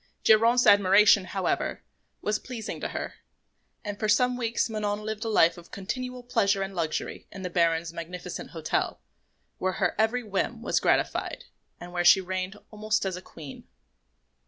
Geronte's 0.23 0.65
admiration, 0.65 1.25
however, 1.25 1.83
was 2.23 2.39
pleasing 2.39 2.79
to 2.81 2.87
her; 2.87 3.17
and 3.85 3.99
for 3.99 4.09
some 4.09 4.35
weeks 4.35 4.67
Manon 4.67 5.01
lived 5.03 5.23
a 5.23 5.29
life 5.29 5.59
of 5.59 5.69
continual 5.69 6.23
pleasure 6.23 6.63
and 6.63 6.73
luxury 6.73 7.27
in 7.31 7.43
the 7.43 7.51
Baron's 7.51 7.93
magnificent 7.93 8.49
hotel, 8.49 8.99
where 9.59 9.73
her 9.73 9.93
every 9.99 10.23
whim 10.23 10.63
was 10.63 10.79
gratified 10.79 11.43
and 11.79 11.93
where 11.93 12.03
she 12.03 12.19
reigned 12.19 12.57
almost 12.71 13.05
as 13.05 13.15
a 13.15 13.21
queen. 13.21 13.65